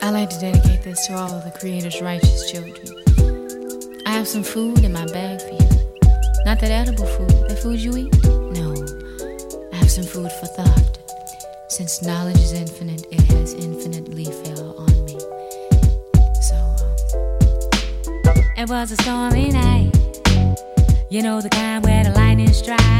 [0.00, 2.76] I like to dedicate this to all of the Creator's righteous children.
[4.06, 5.68] I have some food in my bag for you.
[6.44, 8.24] Not that edible food, that food you eat?
[8.24, 8.74] No.
[9.72, 10.98] I have some food for thought.
[11.68, 15.18] Since knowledge is infinite, it has infinitely fell on me.
[16.42, 16.56] So,
[18.30, 19.96] um, it was a stormy night.
[21.10, 22.97] You know the kind where the lightning strikes.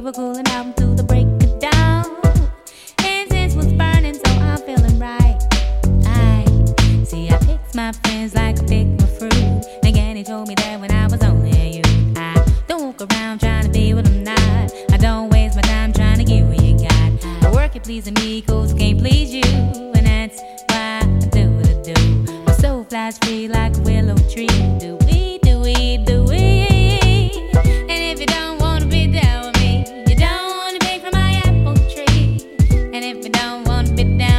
[0.00, 2.06] We were cooling out until the break of dawn.
[3.04, 5.38] Incense was burning, so I'm feeling right.
[6.06, 9.66] I see, I picked my friends like I picked my fruit.
[9.82, 13.40] Again, he told me that when I was only a youth, I don't walk around
[13.40, 14.72] trying to be what I'm not.
[14.90, 17.44] I don't waste my time trying to get what you got.
[17.44, 19.44] I work at pleasing me, cause I can't please you.
[19.44, 20.40] And that's
[20.70, 22.42] why I do what I do.
[22.44, 24.46] My soul flies free like a willow tree.
[24.78, 24.99] Do
[33.32, 34.29] Don't wanna be down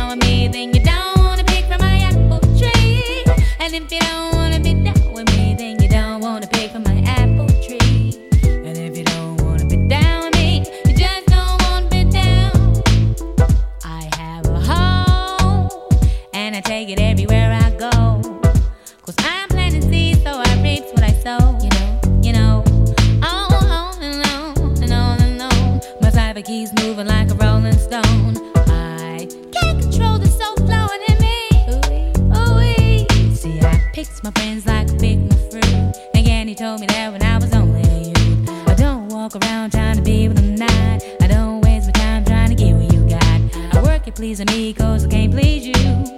[34.23, 35.95] my friends like I picked my fruit.
[36.15, 38.49] Again, he told me that when I was only a youth.
[38.67, 41.03] I don't walk around trying to be what I'm not.
[41.21, 43.75] I don't waste my time trying to get what you got.
[43.75, 45.73] I work at pleasing me cause I can't please you.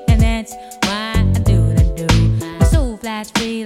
[0.07, 2.07] And that's why I do what I do.
[2.59, 3.62] My soul flies free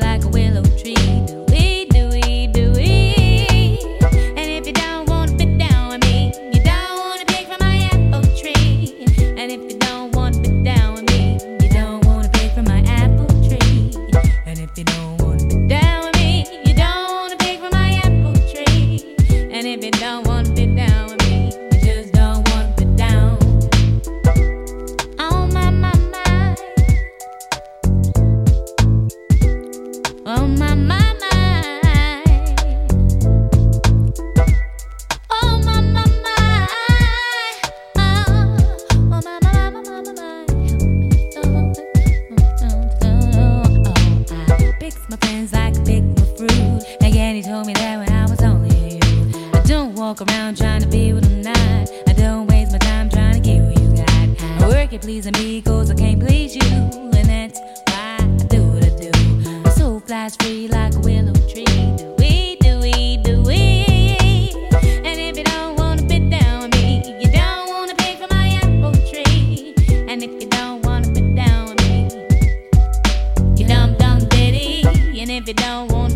[50.07, 51.91] walk around trying to be what I'm not.
[52.07, 54.63] I don't waste my time trying to get what you got.
[54.63, 56.61] I work at pleasing me, cause I can't please you.
[56.61, 59.11] And that's why I do what I do.
[59.63, 61.65] My soul flies free like a willow tree.
[61.97, 63.83] Do we, do we, do we?
[65.03, 68.47] And if you don't wanna bit down with me, you don't wanna pick from my
[68.63, 69.75] apple tree.
[70.07, 71.99] And if you don't wanna bit down with me,
[73.57, 74.83] you dumb, dumb ditty.
[75.19, 76.06] And if you don't wanna